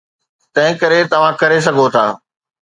[0.53, 2.05] تنهنڪري توهان ڪري سگهو ٿا.